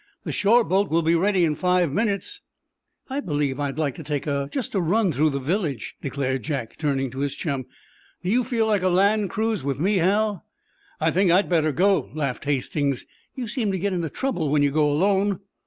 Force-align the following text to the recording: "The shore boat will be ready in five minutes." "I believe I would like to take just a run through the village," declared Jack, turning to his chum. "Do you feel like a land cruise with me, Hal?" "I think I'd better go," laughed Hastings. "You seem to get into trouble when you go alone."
"The 0.23 0.31
shore 0.31 0.63
boat 0.63 0.89
will 0.89 1.03
be 1.03 1.13
ready 1.13 1.45
in 1.45 1.53
five 1.53 1.93
minutes." 1.93 2.41
"I 3.07 3.19
believe 3.19 3.59
I 3.59 3.67
would 3.67 3.77
like 3.77 3.93
to 3.97 4.03
take 4.03 4.25
just 4.49 4.73
a 4.73 4.81
run 4.81 5.11
through 5.11 5.29
the 5.29 5.37
village," 5.39 5.95
declared 6.01 6.41
Jack, 6.41 6.75
turning 6.77 7.11
to 7.11 7.19
his 7.19 7.35
chum. 7.35 7.67
"Do 8.23 8.31
you 8.31 8.43
feel 8.43 8.65
like 8.65 8.81
a 8.81 8.89
land 8.89 9.29
cruise 9.29 9.63
with 9.63 9.79
me, 9.79 9.97
Hal?" 9.97 10.43
"I 10.99 11.11
think 11.11 11.29
I'd 11.29 11.49
better 11.49 11.71
go," 11.71 12.09
laughed 12.15 12.45
Hastings. 12.45 13.05
"You 13.35 13.47
seem 13.47 13.71
to 13.71 13.77
get 13.77 13.93
into 13.93 14.09
trouble 14.09 14.49
when 14.49 14.63
you 14.63 14.71
go 14.71 14.89
alone." 14.91 15.39